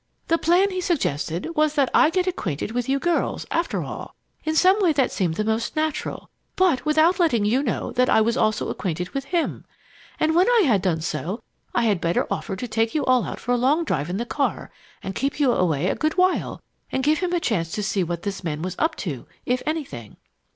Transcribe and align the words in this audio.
"The 0.29 0.39
plan 0.39 0.71
he 0.71 0.81
suggested 0.81 1.49
was 1.55 1.75
that 1.75 1.91
I 1.93 2.09
get 2.09 2.25
acquainted 2.25 2.71
with 2.71 2.89
you 2.89 2.97
girls, 2.97 3.45
after 3.51 3.83
all, 3.83 4.15
in 4.43 4.55
some 4.55 4.79
way 4.81 4.93
that 4.93 5.11
seemed 5.11 5.35
the 5.35 5.43
most 5.43 5.75
natural, 5.75 6.27
but 6.55 6.83
without 6.87 7.19
letting 7.19 7.45
you 7.45 7.61
know 7.61 7.91
that 7.91 8.09
I 8.09 8.19
was 8.19 8.35
also 8.35 8.69
acquainted 8.69 9.11
with 9.11 9.25
him. 9.25 9.63
And 10.19 10.33
when 10.33 10.47
I 10.49 10.63
had 10.65 10.81
done 10.81 11.01
so, 11.01 11.43
I 11.75 11.83
had 11.83 12.01
better 12.01 12.25
offer 12.31 12.55
to 12.55 12.67
take 12.67 12.95
you 12.95 13.05
all 13.05 13.25
out 13.25 13.39
for 13.39 13.51
a 13.51 13.57
long 13.57 13.83
drive 13.83 14.09
in 14.09 14.17
the 14.17 14.25
car 14.25 14.71
and 15.03 15.13
keep 15.13 15.39
you 15.39 15.51
away 15.51 15.85
a 15.87 15.93
good 15.93 16.17
while, 16.17 16.63
and 16.91 17.03
give 17.03 17.19
him 17.19 17.31
a 17.31 17.39
chance 17.39 17.71
to 17.73 17.83
see 17.83 18.03
what 18.03 18.23
this 18.23 18.43
man 18.43 18.63
was 18.63 18.75
up 18.79 18.95
to 18.95 19.27
if 19.45 19.61
anything. 19.67 20.17